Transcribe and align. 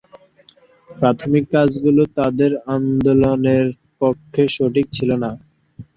প্রাথমিক 0.89 1.45
কাজগুলো 1.53 2.01
তাদের 2.17 2.51
আন্দোলনের 2.75 3.65
পক্ষে 4.01 4.43
সঠিক 4.55 4.85
ছিল 4.91 5.09
না। 5.23 5.31